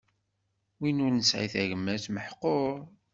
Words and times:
Win 0.79 1.03
ur 1.05 1.11
nesɛi 1.13 1.47
tagmat, 1.53 2.05
meḥquṛ. 2.15 2.75